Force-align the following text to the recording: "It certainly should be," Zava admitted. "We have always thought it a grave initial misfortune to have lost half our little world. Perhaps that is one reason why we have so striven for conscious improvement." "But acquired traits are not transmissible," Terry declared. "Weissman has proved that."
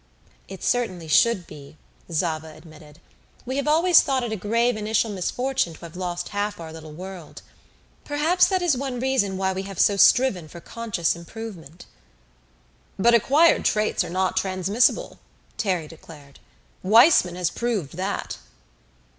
"It 0.47 0.63
certainly 0.63 1.07
should 1.07 1.45
be," 1.45 1.77
Zava 2.11 2.47
admitted. 2.55 2.99
"We 3.45 3.57
have 3.57 3.67
always 3.67 4.01
thought 4.01 4.23
it 4.23 4.31
a 4.31 4.35
grave 4.35 4.75
initial 4.75 5.11
misfortune 5.11 5.75
to 5.75 5.79
have 5.81 5.95
lost 5.95 6.29
half 6.29 6.59
our 6.59 6.73
little 6.73 6.91
world. 6.91 7.43
Perhaps 8.03 8.47
that 8.47 8.63
is 8.63 8.75
one 8.75 8.99
reason 8.99 9.37
why 9.37 9.53
we 9.53 9.61
have 9.69 9.79
so 9.79 9.97
striven 9.97 10.47
for 10.47 10.59
conscious 10.59 11.15
improvement." 11.15 11.85
"But 12.97 13.13
acquired 13.13 13.63
traits 13.63 14.03
are 14.03 14.09
not 14.09 14.35
transmissible," 14.37 15.19
Terry 15.55 15.87
declared. 15.87 16.39
"Weissman 16.81 17.35
has 17.35 17.51
proved 17.51 17.95
that." 17.95 18.39